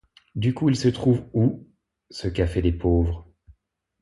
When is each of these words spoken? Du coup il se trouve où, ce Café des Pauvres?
Du 0.33 0.55
coup 0.55 0.69
il 0.69 0.75
se 0.75 0.87
trouve 0.87 1.27
où, 1.33 1.67
ce 2.09 2.27
Café 2.27 2.63
des 2.63 2.71
Pauvres? 2.71 3.27